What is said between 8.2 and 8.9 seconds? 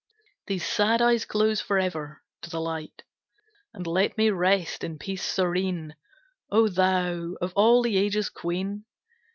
Queen!